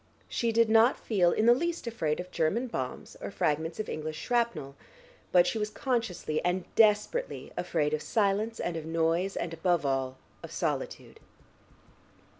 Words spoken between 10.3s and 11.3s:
of solitude.